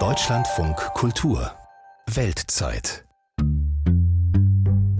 [0.00, 1.52] Deutschlandfunk Kultur
[2.12, 3.04] Weltzeit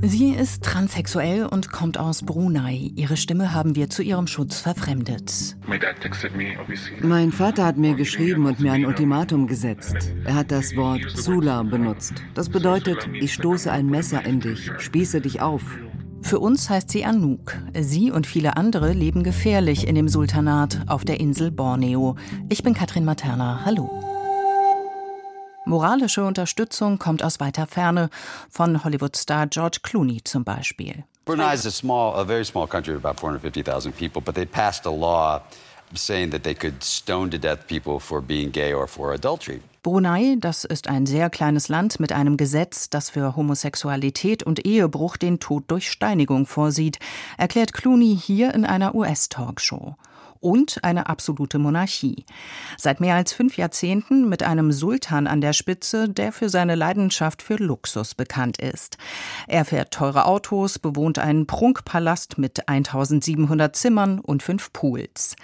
[0.00, 2.92] Sie ist transsexuell und kommt aus Brunei.
[2.94, 5.56] Ihre Stimme haben wir zu ihrem Schutz verfremdet.
[7.00, 10.14] Mein Vater hat mir geschrieben und mir ein Ultimatum gesetzt.
[10.24, 12.14] Er hat das Wort Sula benutzt.
[12.34, 15.64] Das bedeutet, ich stoße ein Messer in dich, spieße dich auf.
[16.24, 17.54] Für uns heißt sie Anouk.
[17.78, 22.16] Sie und viele andere leben gefährlich in dem Sultanat auf der Insel Borneo.
[22.48, 23.60] Ich bin Katrin Materna.
[23.66, 23.90] Hallo.
[25.66, 28.08] Moralische Unterstützung kommt aus weiter Ferne,
[28.48, 31.04] von Hollywood-Star George Clooney zum Beispiel.
[31.26, 34.90] Brunei is a small, a very small country about 450,000 people, but they passed a
[34.90, 35.42] law
[35.94, 39.60] saying that they could stone to death people for being gay or for adultery.
[39.84, 45.18] Brunei, das ist ein sehr kleines Land mit einem Gesetz, das für Homosexualität und Ehebruch
[45.18, 46.98] den Tod durch Steinigung vorsieht,
[47.36, 49.94] erklärt Clooney hier in einer US-Talkshow
[50.44, 52.26] und eine absolute Monarchie.
[52.76, 57.42] Seit mehr als fünf Jahrzehnten mit einem Sultan an der Spitze, der für seine Leidenschaft
[57.42, 58.98] für Luxus bekannt ist.
[59.48, 65.34] Er fährt teure Autos, bewohnt einen Prunkpalast mit 1700 Zimmern und fünf Pools.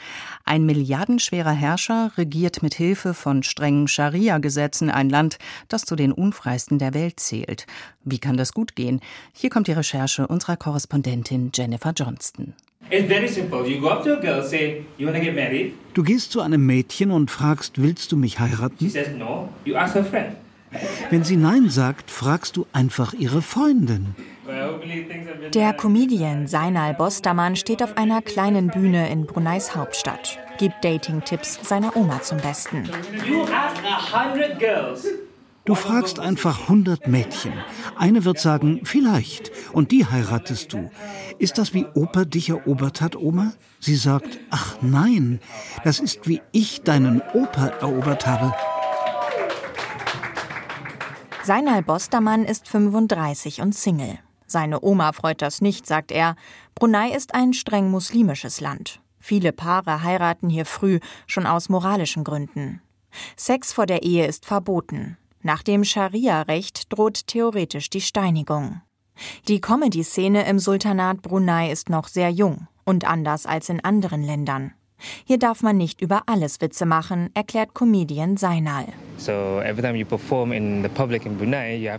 [0.45, 5.39] Ein milliardenschwerer Herrscher regiert mit Hilfe von strengen Scharia-Gesetzen ein Land,
[5.69, 7.67] das zu den unfreisten der Welt zählt.
[8.05, 9.01] Wie kann das gut gehen?
[9.33, 12.55] Hier kommt die Recherche unserer Korrespondentin Jennifer Johnston.
[15.95, 18.93] Du gehst zu einem Mädchen und fragst, willst du mich heiraten?
[21.11, 24.15] Wenn sie Nein sagt, fragst du einfach ihre Freundin.
[25.55, 31.97] Der Comedian Seinal Bostermann steht auf einer kleinen Bühne in Bruneis Hauptstadt, gibt Dating-Tipps seiner
[31.97, 32.89] Oma zum Besten.
[35.67, 37.53] Du fragst einfach 100 Mädchen.
[37.97, 40.91] Eine wird sagen, vielleicht, und die heiratest du.
[41.39, 43.53] Ist das wie Opa dich erobert hat, Oma?
[43.79, 45.39] Sie sagt, ach nein,
[45.85, 48.55] das ist wie ich deinen Opa erobert habe.
[51.45, 54.19] Seinal Bostermann ist 35 und Single.
[54.47, 56.37] Seine Oma freut das nicht, sagt er.
[56.75, 59.01] Brunei ist ein streng muslimisches Land.
[59.19, 62.81] Viele Paare heiraten hier früh, schon aus moralischen Gründen.
[63.37, 65.17] Sex vor der Ehe ist verboten.
[65.43, 68.83] Nach dem Scharia-Recht droht theoretisch die Steinigung.
[69.49, 74.75] Die Comedy-Szene im Sultanat Brunei ist noch sehr jung und anders als in anderen Ländern.
[75.25, 78.87] Hier darf man nicht über alles Witze machen, erklärt Comedian Seinal.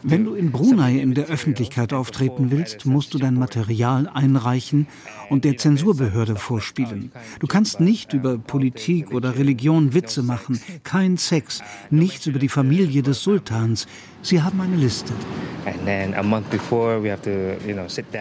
[0.04, 4.88] Wenn du in Brunei in der Öffentlichkeit auftreten willst, musst du dein Material einreichen
[5.30, 7.12] und der Zensurbehörde vorspielen.
[7.40, 11.62] Du kannst nicht über Politik oder Religion Witze machen, kein Sex,
[11.92, 13.88] nichts über die Familie des Sultans.
[14.22, 15.14] Sie haben eine Liste.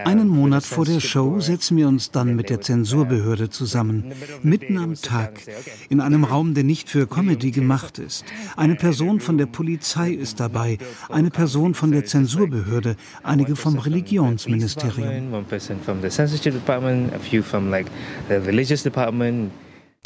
[0.04, 4.12] Einen Monat vor der Show setzen wir uns dann mit der Zensurbehörde zusammen,
[4.42, 5.40] mitten am Tag,
[5.88, 8.24] in einem Raum, der nicht für Comedy gemacht ist.
[8.56, 10.78] Eine Person von der Polizei ist dabei,
[11.08, 15.44] eine Person von der Zensurbehörde, einige vom Religionsministerium.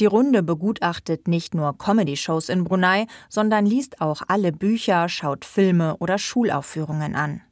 [0.01, 5.97] Die Runde begutachtet nicht nur Comedy-Shows in Brunei, sondern liest auch alle Bücher, schaut Filme
[5.99, 7.43] oder Schulaufführungen an.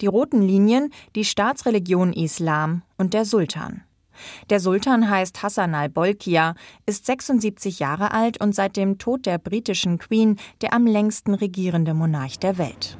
[0.00, 3.84] Die roten Linien, die Staatsreligion Islam und der Sultan.
[4.50, 9.98] Der Sultan heißt Hassan al-Bolkiah, ist 76 Jahre alt und seit dem Tod der britischen
[9.98, 12.98] Queen der am längsten regierende Monarch der Welt.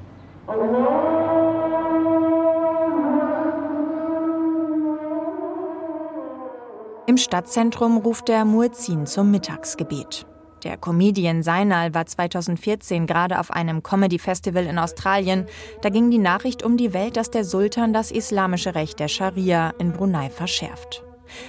[7.06, 10.25] Im Stadtzentrum ruft der Muezzin zum Mittagsgebet.
[10.62, 15.44] Der Comedian Seinal war 2014 gerade auf einem Comedy-Festival in Australien.
[15.82, 19.75] Da ging die Nachricht um die Welt, dass der Sultan das islamische Recht der Scharia
[19.78, 21.04] in Brunei verschärft.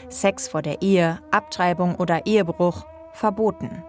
[0.09, 3.81] Sex vor der Ehe, Abtreibung oder Ehebruch verboten.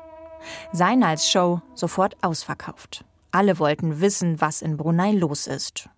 [0.70, 3.04] Seinals Show sofort ausverkauft.
[3.32, 5.88] Alle wollten wissen, was in Brunei los ist.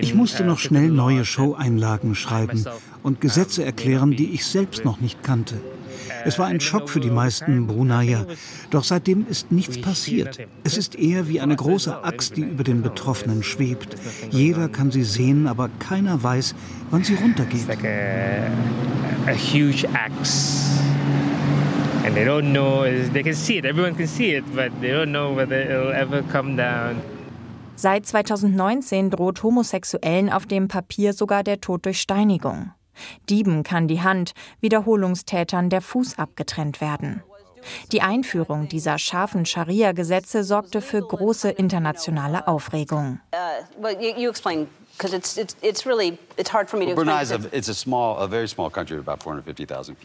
[0.00, 2.64] Ich musste noch schnell neue Show-Einlagen schreiben
[3.02, 5.60] und Gesetze erklären, die ich selbst noch nicht kannte.
[6.24, 8.28] Es war ein Schock für die meisten Bruneier,
[8.70, 10.38] doch seitdem ist nichts passiert.
[10.62, 13.96] Es ist eher wie eine große Axt, die über den Betroffenen schwebt.
[14.30, 16.54] Jeder kann sie sehen, aber keiner weiß,
[16.90, 17.66] wann sie runtergeht.
[19.26, 20.91] a huge axe
[22.12, 25.12] and they don't know they can see it everyone can see it but they don't
[25.12, 27.00] know whether it'll ever come down
[27.74, 32.70] Seit 2019 droht Homosexuellen auf dem Papier sogar der Tod durch Steinigung.
[33.28, 37.22] Dieben kann die Hand, Wiederholungstätern der Fuß abgetrennt werden.
[37.90, 43.20] Die Einführung dieser scharfen Scharia-Gesetze sorgte für große internationale Aufregung.
[43.34, 43.86] Uh,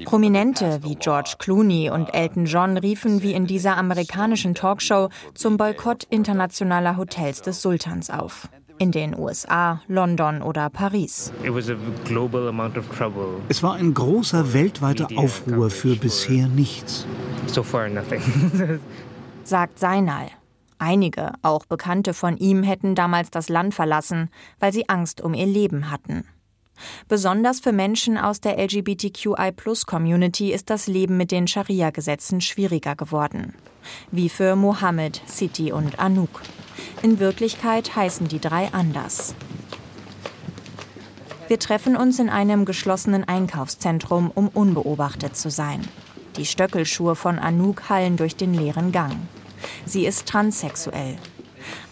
[0.05, 6.05] Prominente wie George Clooney und Elton John riefen wie in dieser amerikanischen Talkshow zum Boykott
[6.09, 8.49] internationaler Hotels des Sultans auf.
[8.79, 11.31] In den USA, London oder Paris.
[13.49, 17.07] Es war ein großer weltweiter Aufruhr für bisher nichts.
[19.43, 20.27] Sagt Seinal.
[20.79, 24.29] Einige, auch Bekannte von ihm, hätten damals das Land verlassen,
[24.59, 26.25] weil sie Angst um ihr Leben hatten.
[27.07, 33.55] Besonders für Menschen aus der LGBTQI-Plus-Community ist das Leben mit den Scharia-Gesetzen schwieriger geworden.
[34.11, 36.41] Wie für Mohammed, Siti und Anouk.
[37.01, 39.33] In Wirklichkeit heißen die drei anders.
[41.47, 45.81] Wir treffen uns in einem geschlossenen Einkaufszentrum, um unbeobachtet zu sein.
[46.35, 49.15] Die Stöckelschuhe von Anouk hallen durch den leeren Gang.
[49.85, 51.17] Sie ist transsexuell.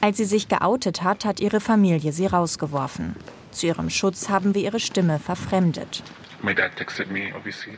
[0.02, 3.16] Als sie sich geoutet hat, hat ihre Familie sie rausgeworfen.
[3.52, 6.04] Zu ihrem Schutz haben wir ihre Stimme verfremdet.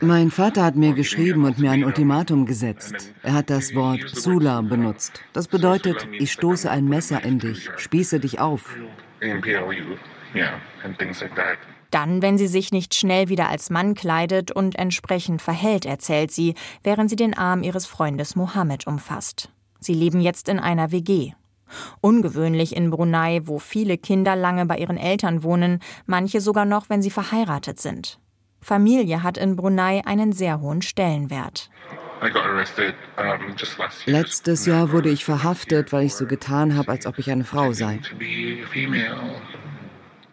[0.00, 3.14] Mein Vater hat mir geschrieben und mir ein Ultimatum gesetzt.
[3.22, 5.22] Er hat das Wort Sula benutzt.
[5.32, 8.76] Das bedeutet, ich stoße ein Messer in dich, spieße dich auf.
[11.90, 16.54] Dann, wenn sie sich nicht schnell wieder als Mann kleidet und entsprechend verhält, erzählt sie,
[16.82, 19.48] während sie den Arm ihres Freundes Mohammed umfasst.
[19.80, 21.32] Sie leben jetzt in einer WG.
[22.00, 27.02] Ungewöhnlich in Brunei, wo viele Kinder lange bei ihren Eltern wohnen, manche sogar noch, wenn
[27.02, 28.18] sie verheiratet sind.
[28.60, 31.70] Familie hat in Brunei einen sehr hohen Stellenwert.
[34.06, 37.72] Letztes Jahr wurde ich verhaftet, weil ich so getan habe, als ob ich eine Frau
[37.72, 38.00] sei.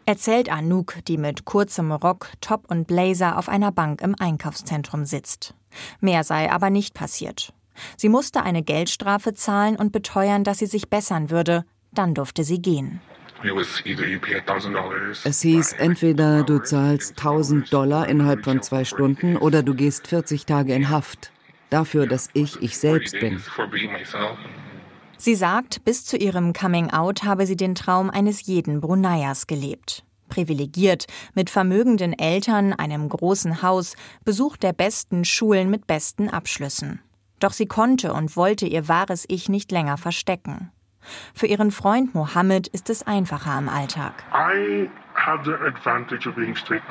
[0.08, 5.56] Erzählt Anouk, die mit kurzem Rock, Top und Blazer auf einer Bank im Einkaufszentrum sitzt.
[6.00, 7.54] Mehr sei aber nicht passiert.
[7.98, 11.66] Sie musste eine Geldstrafe zahlen und beteuern, dass sie sich bessern würde.
[11.92, 13.02] Dann durfte sie gehen.
[15.24, 20.46] Es hieß, entweder du zahlst 1000 Dollar innerhalb von zwei Stunden oder du gehst 40
[20.46, 21.32] Tage in Haft.
[21.70, 23.42] Dafür, dass ich ich selbst bin.
[25.18, 30.04] Sie sagt, bis zu ihrem Coming-out habe sie den Traum eines jeden Bruneiers gelebt.
[30.30, 37.00] Privilegiert, mit vermögenden Eltern, einem großen Haus, Besuch der besten Schulen mit besten Abschlüssen.
[37.40, 40.72] Doch sie konnte und wollte ihr wahres Ich nicht länger verstecken.
[41.34, 44.24] Für ihren Freund Mohammed ist es einfacher im Alltag.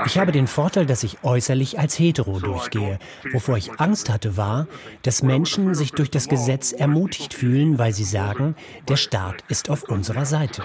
[0.07, 2.99] Ich habe den Vorteil, dass ich äußerlich als hetero durchgehe.
[3.33, 4.67] Wovor ich Angst hatte, war,
[5.03, 8.57] dass Menschen sich durch das Gesetz ermutigt fühlen, weil sie sagen,
[8.89, 10.65] der Staat ist auf unserer Seite.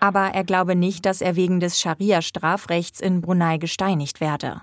[0.00, 4.62] Aber er glaube nicht, dass er wegen des Scharia-Strafrechts in Brunei gesteinigt werde.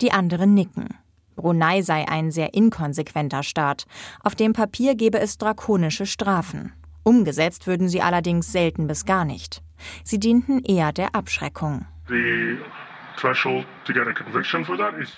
[0.00, 0.88] Die anderen nicken.
[1.38, 3.86] Brunei sei ein sehr inkonsequenter Staat.
[4.24, 6.72] Auf dem Papier gebe es drakonische Strafen.
[7.04, 9.62] Umgesetzt würden sie allerdings selten bis gar nicht.
[10.02, 11.86] Sie dienten eher der Abschreckung.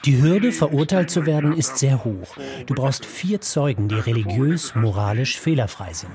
[0.05, 2.37] Die Hürde, verurteilt zu werden, ist sehr hoch.
[2.67, 6.13] Du brauchst vier Zeugen, die religiös, moralisch fehlerfrei sind.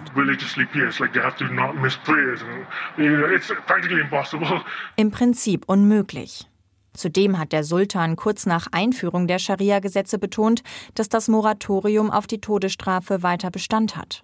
[4.96, 6.48] Im Prinzip unmöglich.
[6.96, 10.64] Zudem hat der Sultan kurz nach Einführung der Scharia-Gesetze betont,
[10.94, 14.24] dass das Moratorium auf die Todesstrafe weiter Bestand hat.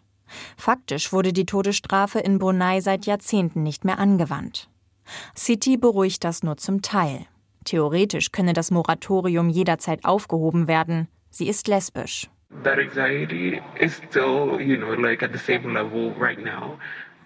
[0.55, 4.69] Faktisch wurde die Todesstrafe in Brunei seit Jahrzehnten nicht mehr angewandt.
[5.35, 7.25] City beruhigt das nur zum Teil.
[7.65, 11.07] Theoretisch könne das Moratorium jederzeit aufgehoben werden.
[11.29, 12.29] Sie ist lesbisch.
[12.63, 16.77] That anxiety is still, you know, like at the same level right now.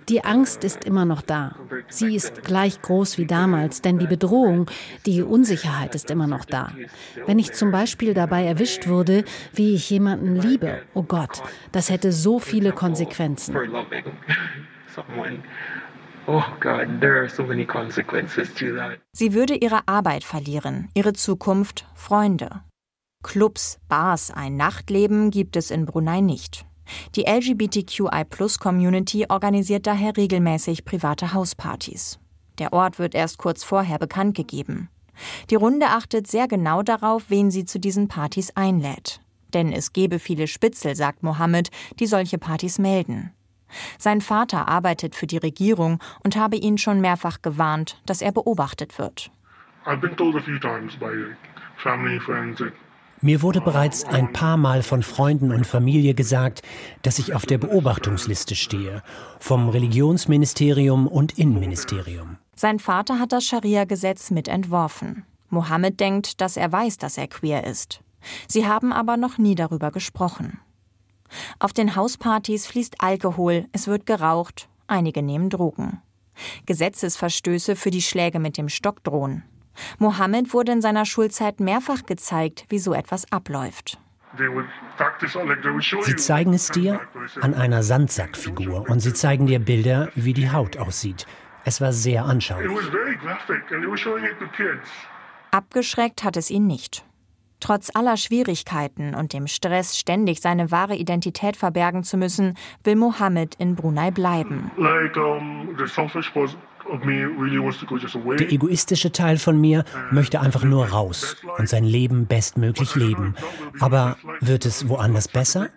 [0.09, 1.55] Die Angst ist immer noch da.
[1.87, 4.69] Sie ist gleich groß wie damals, denn die Bedrohung,
[5.05, 6.71] die Unsicherheit ist immer noch da.
[7.25, 12.11] Wenn ich zum Beispiel dabei erwischt würde, wie ich jemanden liebe, oh Gott, das hätte
[12.11, 13.55] so viele Konsequenzen.
[19.11, 22.61] Sie würde ihre Arbeit verlieren, ihre Zukunft, Freunde.
[23.23, 26.65] Clubs, Bars, ein Nachtleben gibt es in Brunei nicht.
[27.15, 32.19] Die LGBTQI-Plus-Community organisiert daher regelmäßig private Hauspartys.
[32.59, 34.89] Der Ort wird erst kurz vorher bekannt gegeben.
[35.49, 39.21] Die Runde achtet sehr genau darauf, wen sie zu diesen Partys einlädt.
[39.53, 43.31] Denn es gebe viele Spitzel, sagt Mohammed, die solche Partys melden.
[43.97, 48.99] Sein Vater arbeitet für die Regierung und habe ihn schon mehrfach gewarnt, dass er beobachtet
[48.99, 49.31] wird.
[49.85, 51.11] I've been told a few times by
[51.77, 52.61] family, friends,
[53.25, 56.61] mir wurde bereits ein paar Mal von Freunden und Familie gesagt,
[57.01, 59.01] dass ich auf der Beobachtungsliste stehe,
[59.39, 62.37] vom Religionsministerium und Innenministerium.
[62.55, 65.25] Sein Vater hat das Scharia-Gesetz mit entworfen.
[65.49, 68.01] Mohammed denkt, dass er weiß, dass er queer ist.
[68.47, 70.59] Sie haben aber noch nie darüber gesprochen.
[71.57, 75.99] Auf den Hauspartys fließt Alkohol, es wird geraucht, einige nehmen Drogen.
[76.67, 79.43] Gesetzesverstöße für die Schläge mit dem Stock drohen.
[79.99, 83.97] Mohammed wurde in seiner Schulzeit mehrfach gezeigt, wie so etwas abläuft.
[86.01, 86.99] Sie zeigen es dir
[87.41, 91.25] an einer Sandsackfigur und sie zeigen dir Bilder, wie die Haut aussieht.
[91.63, 92.71] Es war sehr anschaulich.
[95.51, 97.05] Abgeschreckt hat es ihn nicht.
[97.59, 103.55] Trotz aller Schwierigkeiten und dem Stress, ständig seine wahre Identität verbergen zu müssen, will Mohammed
[103.55, 104.69] in Brunei bleiben.
[106.87, 113.35] Der egoistische Teil von mir möchte einfach nur raus und sein Leben bestmöglich leben.
[113.79, 115.69] Aber wird es woanders besser?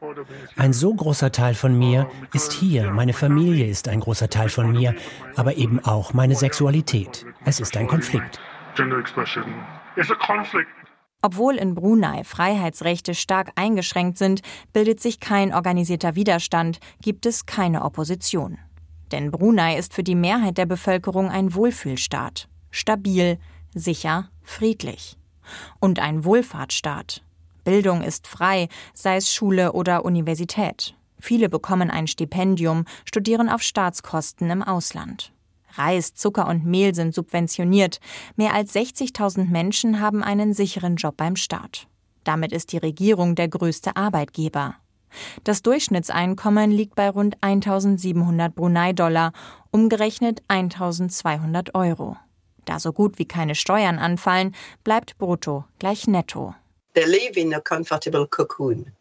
[0.56, 4.70] Ein so großer Teil von mir ist hier, meine Familie ist ein großer Teil von
[4.70, 4.94] mir,
[5.36, 7.24] aber eben auch meine Sexualität.
[7.44, 8.40] Es ist ein Konflikt.
[11.20, 17.82] Obwohl in Brunei Freiheitsrechte stark eingeschränkt sind, bildet sich kein organisierter Widerstand, gibt es keine
[17.82, 18.58] Opposition.
[19.12, 22.48] Denn Brunei ist für die Mehrheit der Bevölkerung ein Wohlfühlstaat.
[22.70, 23.38] Stabil,
[23.74, 25.16] sicher, friedlich.
[25.80, 27.22] Und ein Wohlfahrtsstaat.
[27.64, 30.94] Bildung ist frei, sei es Schule oder Universität.
[31.18, 35.32] Viele bekommen ein Stipendium, studieren auf Staatskosten im Ausland.
[35.74, 38.00] Reis, Zucker und Mehl sind subventioniert.
[38.36, 41.86] Mehr als 60.000 Menschen haben einen sicheren Job beim Staat.
[42.24, 44.76] Damit ist die Regierung der größte Arbeitgeber.
[45.44, 49.32] Das Durchschnittseinkommen liegt bei rund 1700 Brunei-Dollar,
[49.70, 52.16] umgerechnet 1200 Euro.
[52.64, 56.54] Da so gut wie keine Steuern anfallen, bleibt brutto gleich netto.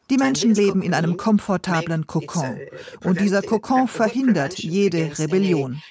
[0.10, 2.60] Die Menschen leben in einem komfortablen Kokon.
[3.04, 5.82] Und dieser Kokon verhindert jede Rebellion.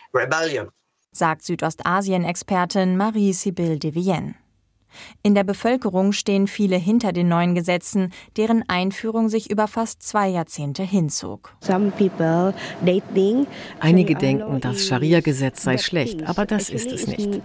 [1.13, 4.35] Sagt Südostasien-Expertin Marie-Sibylle de Vienne.
[5.23, 10.29] In der Bevölkerung stehen viele hinter den neuen Gesetzen, deren Einführung sich über fast zwei
[10.29, 11.57] Jahrzehnte hinzog.
[13.81, 17.43] Einige denken, das Scharia-Gesetz sei schlecht, aber das ist es nicht.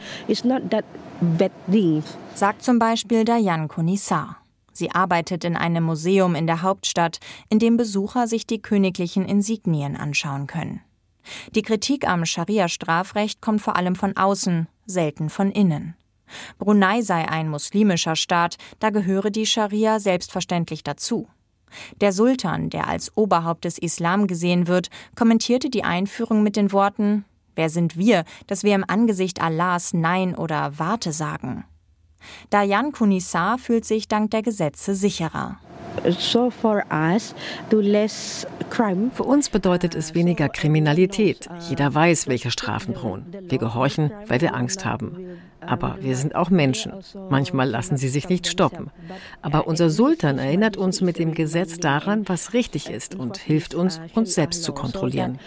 [2.34, 4.38] Sagt zum Beispiel Dayan Konissar.
[4.74, 9.98] Sie arbeitet in einem Museum in der Hauptstadt, in dem Besucher sich die königlichen Insignien
[9.98, 10.82] anschauen können.
[11.54, 15.96] Die Kritik am Scharia-Strafrecht kommt vor allem von außen, selten von innen.
[16.58, 21.28] Brunei sei ein muslimischer Staat, da gehöre die Scharia selbstverständlich dazu.
[22.02, 27.26] Der Sultan, der als Oberhaupt des Islam gesehen wird, kommentierte die Einführung mit den Worten
[27.56, 31.66] Wer sind wir, dass wir im Angesicht Allahs Nein oder Warte sagen?
[32.50, 35.58] Dayan Kunissar fühlt sich dank der Gesetze sicherer.
[39.14, 41.50] Für uns bedeutet es weniger Kriminalität.
[41.70, 43.26] Jeder weiß, welche Strafen drohen.
[43.42, 45.18] Wir gehorchen, weil wir Angst haben.
[45.62, 46.94] Aber wir sind auch Menschen.
[47.30, 48.90] Manchmal lassen sie sich nicht stoppen.
[49.42, 54.02] Aber unser Sultan erinnert uns mit dem Gesetz daran, was richtig ist und hilft uns,
[54.16, 55.40] uns selbst zu kontrollieren.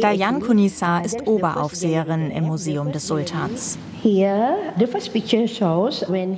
[0.00, 3.78] Dayan Kunisa ist Oberaufseherin im Museum des Sultans.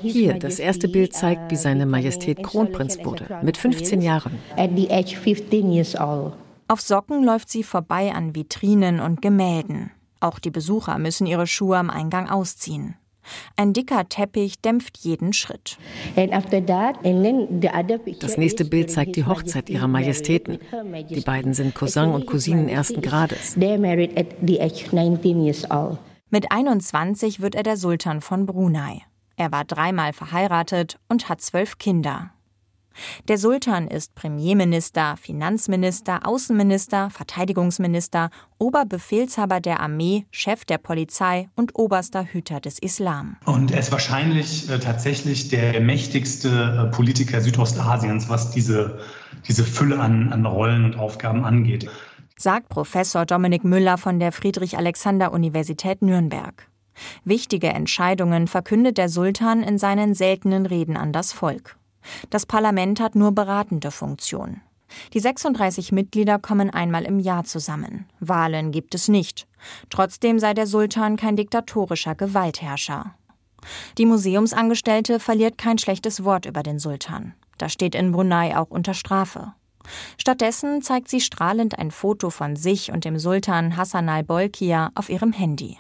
[0.03, 4.33] Hier, das erste Bild zeigt, wie seine Majestät Kronprinz wurde, mit 15 Jahren.
[6.71, 9.91] Auf Socken läuft sie vorbei an Vitrinen und Gemälden.
[10.21, 12.95] Auch die Besucher müssen ihre Schuhe am Eingang ausziehen.
[13.57, 15.79] Ein dicker Teppich dämpft jeden Schritt.
[18.21, 20.61] Das nächste Bild zeigt die Hochzeit ihrer Majestäten.
[21.09, 23.57] Die beiden sind Cousin und Cousinen ersten Grades.
[26.31, 29.03] Mit 21 wird er der Sultan von Brunei.
[29.35, 32.31] Er war dreimal verheiratet und hat zwölf Kinder.
[33.29, 42.25] Der Sultan ist Premierminister, Finanzminister, Außenminister, Verteidigungsminister, Oberbefehlshaber der Armee, Chef der Polizei und oberster
[42.25, 43.37] Hüter des Islam.
[43.47, 49.01] Und er ist wahrscheinlich äh, tatsächlich der mächtigste äh, Politiker Südostasiens, was diese,
[49.49, 51.89] diese Fülle an, an Rollen und Aufgaben angeht.
[52.37, 56.69] Sagt Professor Dominik Müller von der Friedrich-Alexander-Universität Nürnberg.
[57.25, 61.77] Wichtige Entscheidungen verkündet der Sultan in seinen seltenen Reden an das Volk.
[62.31, 64.61] Das Parlament hat nur beratende Funktion.
[65.13, 68.07] Die 36 Mitglieder kommen einmal im Jahr zusammen.
[68.19, 69.47] Wahlen gibt es nicht.
[69.89, 73.15] Trotzdem sei der Sultan kein diktatorischer Gewaltherrscher.
[73.99, 77.35] Die Museumsangestellte verliert kein schlechtes Wort über den Sultan.
[77.59, 79.53] Das steht in Brunei auch unter Strafe.
[80.17, 85.33] Stattdessen zeigt sie strahlend ein Foto von sich und dem Sultan Hassan al-Bolkiah auf ihrem
[85.33, 85.79] Handy.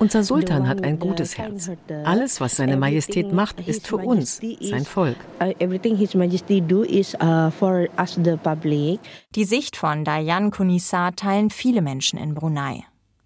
[0.00, 1.70] Unser Sultan hat ein gutes Herz.
[2.04, 5.16] Alles, was seine Majestät macht, ist für uns, sein Volk.
[5.40, 5.78] Uh, uh,
[9.34, 12.84] Die Sicht von Dayan Kunisa teilen viele Menschen in Brunei.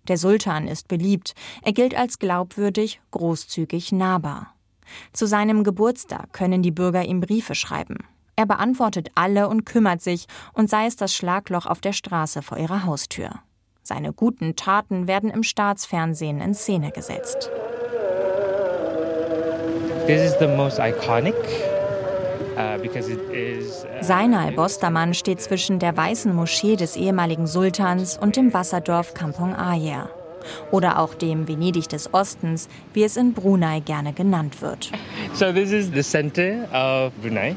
[0.08, 1.34] Der Sultan ist beliebt.
[1.62, 4.54] Er gilt als glaubwürdig, großzügig, nahbar.
[5.14, 7.96] Zu seinem Geburtstag können die Bürger ihm Briefe schreiben.
[8.36, 12.58] Er beantwortet alle und kümmert sich, und sei es das Schlagloch auf der Straße vor
[12.58, 13.40] ihrer Haustür.
[13.92, 17.50] Seine guten Taten werden im Staatsfernsehen in Szene gesetzt.
[20.08, 20.32] Is
[20.78, 21.34] iconic
[22.56, 29.12] uh, uh, Seinal Bostermann steht zwischen der weißen Moschee des ehemaligen Sultans und dem Wasserdorf
[29.12, 30.08] Kampong Ayer.
[30.70, 34.90] Oder auch dem Venedig des Ostens, wie es in Brunei gerne genannt wird.
[35.34, 37.56] So this is the center of Brunei.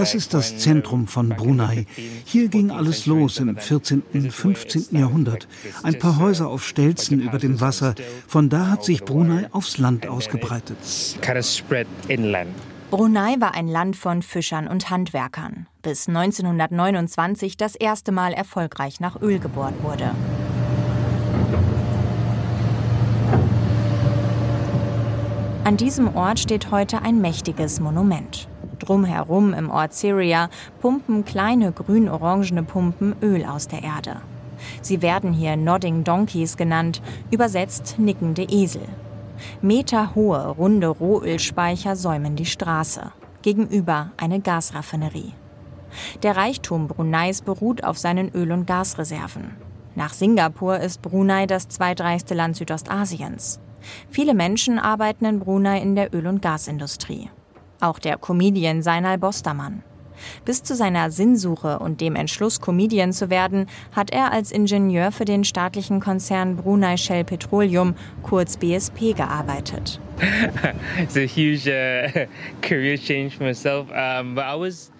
[0.00, 1.84] Das ist das Zentrum von Brunei.
[2.24, 4.86] Hier ging alles los im 14., und 15.
[4.92, 5.46] Jahrhundert.
[5.82, 7.94] Ein paar Häuser auf Stelzen über dem Wasser.
[8.26, 10.78] Von da hat sich Brunei aufs Land ausgebreitet.
[12.90, 19.20] Brunei war ein Land von Fischern und Handwerkern, bis 1929 das erste Mal erfolgreich nach
[19.20, 20.12] Öl gebohrt wurde.
[25.64, 28.48] An diesem Ort steht heute ein mächtiges Monument.
[28.80, 34.16] Drumherum im Ort Syria pumpen kleine grün-orangene Pumpen Öl aus der Erde.
[34.82, 38.86] Sie werden hier Nodding Donkeys genannt, übersetzt nickende Esel.
[39.62, 43.12] Meterhohe, runde Rohölspeicher säumen die Straße.
[43.42, 45.32] Gegenüber eine Gasraffinerie.
[46.22, 49.56] Der Reichtum Bruneis beruht auf seinen Öl- und Gasreserven.
[49.94, 53.60] Nach Singapur ist Brunei das zweitreichste Land Südostasiens.
[54.08, 57.30] Viele Menschen arbeiten in Brunei in der Öl- und Gasindustrie.
[57.80, 59.82] Auch der Comedian Seinal Bostermann.
[60.44, 65.24] Bis zu seiner Sinnsuche und dem Entschluss, Comedian zu werden, hat er als Ingenieur für
[65.24, 70.00] den staatlichen Konzern Brunei Shell Petroleum, kurz BSP, gearbeitet.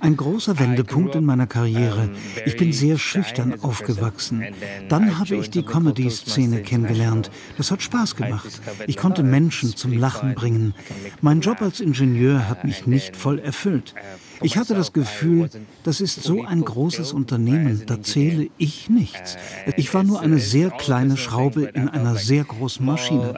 [0.01, 2.11] Ein großer Wendepunkt in meiner Karriere.
[2.47, 4.45] Ich bin sehr schüchtern aufgewachsen.
[4.89, 7.31] Dann habe ich die Comedy-Szene kennengelernt.
[7.57, 8.61] Das hat Spaß gemacht.
[8.87, 10.75] Ich konnte Menschen zum Lachen bringen.
[11.21, 13.95] Mein Job als Ingenieur hat mich nicht voll erfüllt.
[14.43, 15.51] Ich hatte das Gefühl,
[15.85, 19.37] das ist so ein großes Unternehmen, da zähle ich nichts.
[19.77, 23.35] Ich war nur eine sehr kleine Schraube in einer sehr großen Maschine.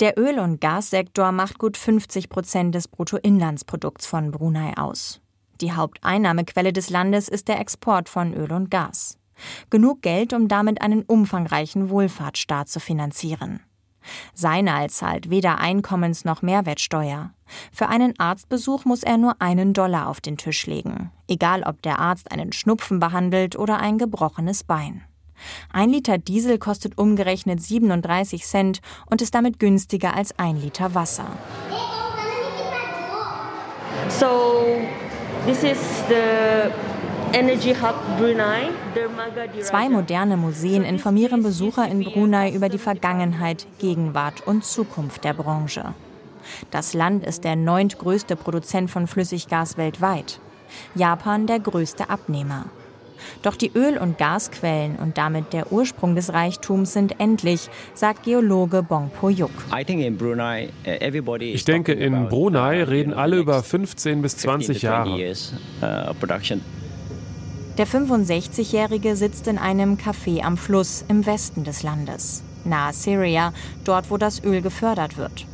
[0.00, 5.20] Der Öl- und Gassektor macht gut 50 Prozent des Bruttoinlandsprodukts von Brunei aus.
[5.62, 9.16] Die Haupteinnahmequelle des Landes ist der Export von Öl und Gas.
[9.70, 13.60] Genug Geld, um damit einen umfangreichen Wohlfahrtsstaat zu finanzieren.
[14.34, 17.30] Seinal zahlt weder Einkommens- noch Mehrwertsteuer.
[17.72, 21.98] Für einen Arztbesuch muss er nur einen Dollar auf den Tisch legen, egal ob der
[21.98, 25.02] Arzt einen Schnupfen behandelt oder ein gebrochenes Bein.
[25.72, 31.26] Ein Liter Diesel kostet umgerechnet 37 Cent und ist damit günstiger als ein Liter Wasser.
[34.08, 34.64] So,
[35.46, 36.70] this is the
[39.62, 45.94] Zwei moderne Museen informieren Besucher in Brunei über die Vergangenheit, Gegenwart und Zukunft der Branche.
[46.70, 50.40] Das Land ist der neuntgrößte Produzent von Flüssiggas weltweit.
[50.94, 52.66] Japan der größte Abnehmer.
[53.42, 58.82] Doch die Öl- und Gasquellen und damit der Ursprung des Reichtums sind endlich, sagt Geologe
[58.82, 59.50] Bong Po-yuk.
[59.70, 59.76] Uh,
[61.40, 65.34] ich denke, in Brunei reden alle über 15 bis 20 Jahre.
[67.78, 73.52] Der 65-Jährige sitzt in einem Café am Fluss im Westen des Landes, nahe Syria,
[73.84, 75.44] dort wo das Öl gefördert wird.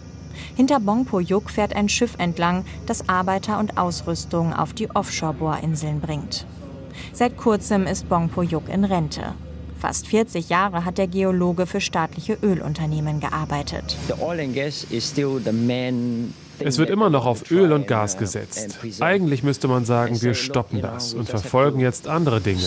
[0.55, 6.47] Hinter Bongpo-Yuk fährt ein Schiff entlang, das Arbeiter und Ausrüstung auf die Offshore-Bohrinseln bringt.
[7.13, 9.35] Seit kurzem ist Bongpo-Yuk in Rente.
[9.83, 13.97] Fast 40 Jahre hat der Geologe für staatliche Ölunternehmen gearbeitet.
[16.61, 18.79] Es wird immer noch auf Öl und Gas gesetzt.
[19.01, 22.63] Eigentlich müsste man sagen, wir stoppen das und verfolgen jetzt andere Dinge.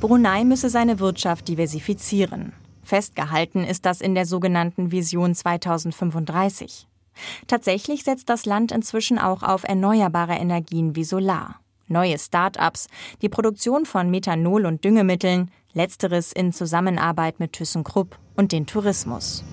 [0.00, 2.52] Brunei müsse seine Wirtschaft diversifizieren.
[2.82, 6.86] Festgehalten ist das in der sogenannten Vision 2035.
[7.46, 11.58] Tatsächlich setzt das Land inzwischen auch auf erneuerbare Energien wie Solar.
[11.88, 12.88] Neue Start-ups,
[13.22, 19.44] die Produktion von Methanol und Düngemitteln, letzteres in Zusammenarbeit mit ThyssenKrupp und den Tourismus.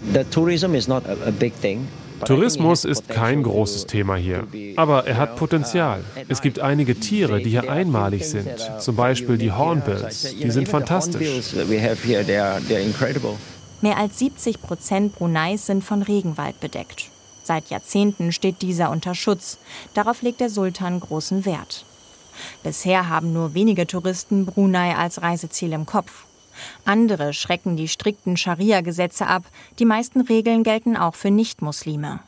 [2.26, 6.04] Tourismus ist kein großes Thema hier, aber er hat Potenzial.
[6.30, 10.36] Es gibt einige Tiere, die hier einmalig sind, zum Beispiel die Hornbills.
[10.36, 11.54] Die sind fantastisch.
[13.82, 17.10] Mehr als 70 Prozent Bruneis sind von Regenwald bedeckt.
[17.44, 19.58] Seit Jahrzehnten steht dieser unter Schutz.
[19.94, 21.86] Darauf legt der Sultan großen Wert.
[22.64, 26.26] Bisher haben nur wenige Touristen Brunei als Reiseziel im Kopf.
[26.86, 29.44] Andere schrecken die strikten Scharia-Gesetze ab.
[29.80, 32.20] Die meisten Regeln gelten auch für Nichtmuslime.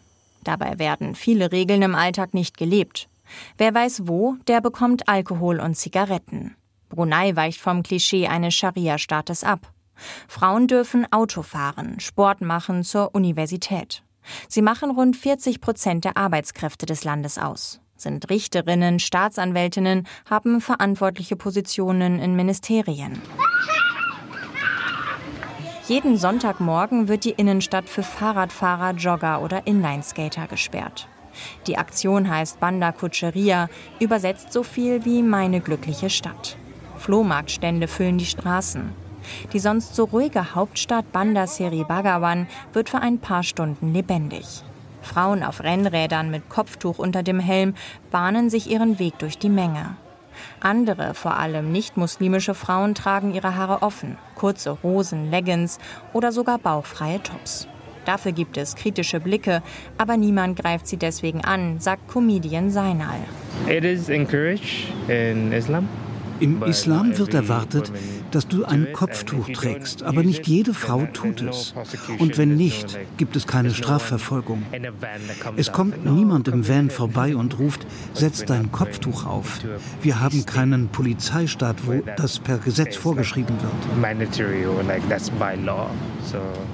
[0.44, 3.08] Dabei werden viele Regeln im Alltag nicht gelebt.
[3.58, 6.56] Wer weiß wo, der bekommt Alkohol und Zigaretten.
[6.90, 9.72] Brunei weicht vom Klischee eines Scharia-Staates ab.
[10.28, 14.04] Frauen dürfen Auto fahren, Sport machen zur Universität.
[14.48, 21.36] Sie machen rund 40 Prozent der Arbeitskräfte des Landes aus, sind Richterinnen, Staatsanwältinnen, haben verantwortliche
[21.36, 23.22] Positionen in Ministerien.
[25.88, 31.08] Jeden Sonntagmorgen wird die Innenstadt für Fahrradfahrer, Jogger oder Inlineskater gesperrt.
[31.68, 36.58] Die Aktion heißt Banda Kucheria, übersetzt so viel wie meine glückliche Stadt.
[36.98, 38.94] Flohmarktstände füllen die Straßen.
[39.54, 44.64] Die sonst so ruhige Hauptstadt Banda Seri Bhagawan wird für ein paar Stunden lebendig.
[45.06, 47.74] Frauen auf Rennrädern mit Kopftuch unter dem Helm
[48.12, 49.96] bahnen sich ihren Weg durch die Menge.
[50.60, 55.80] Andere, vor allem nicht-muslimische Frauen, tragen ihre Haare offen, kurze Hosen, Leggings
[56.14, 57.68] oder sogar bauchfreie Tops.
[58.06, 59.64] Dafür gibt es kritische Blicke,
[59.98, 63.20] aber niemand greift sie deswegen an, sagt Comedian Seinal.
[63.68, 65.88] It is encouraged in Islam.
[66.40, 67.92] Im Islam wird erwartet,
[68.32, 71.74] dass du ein Kopftuch trägst, aber nicht jede Frau tut es.
[72.20, 74.64] Und wenn nicht, gibt es keine Strafverfolgung.
[75.56, 79.60] Es kommt niemand im Van vorbei und ruft, setz dein Kopftuch auf.
[80.02, 83.74] Wir haben keinen Polizeistaat, wo das per Gesetz vorgeschrieben wird.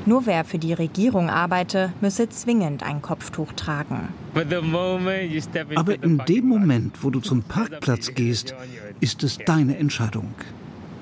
[0.06, 4.10] Nur wer für die Regierung arbeite, müsse zwingend ein Kopftuch tragen.
[4.34, 8.56] Aber in dem Moment, wo du zum Parkplatz gehst,
[9.00, 10.34] ist es deine Entscheidung.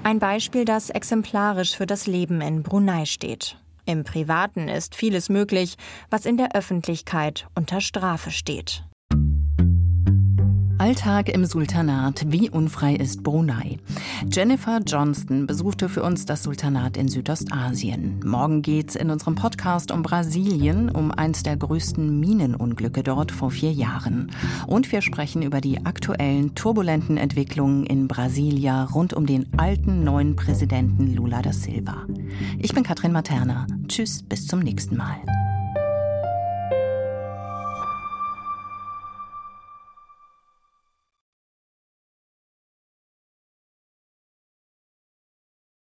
[0.03, 3.57] Ein Beispiel, das exemplarisch für das Leben in Brunei steht.
[3.85, 5.75] Im Privaten ist vieles möglich,
[6.09, 8.83] was in der Öffentlichkeit unter Strafe steht.
[10.79, 12.23] Alltag im Sultanat.
[12.27, 13.79] Wie unfrei ist Brunei?
[14.31, 18.21] Jennifer Johnston besuchte für uns das Sultanat in Südostasien.
[18.25, 23.73] Morgen geht's in unserem Podcast um Brasilien, um eins der größten Minenunglücke dort vor vier
[23.73, 24.31] Jahren.
[24.67, 30.37] Und wir sprechen über die aktuellen turbulenten Entwicklungen in Brasilia rund um den alten neuen
[30.37, 32.05] Präsidenten Lula da Silva.
[32.57, 33.67] Ich bin Katrin Materna.
[33.89, 35.17] Tschüss, bis zum nächsten Mal.